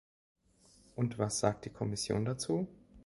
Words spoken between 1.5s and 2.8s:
die Kommission dazu?